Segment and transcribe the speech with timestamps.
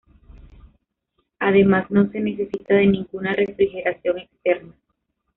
[1.37, 4.73] Además, no se necesita de ningún de refrigeración externa.